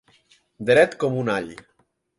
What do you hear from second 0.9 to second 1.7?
com un all.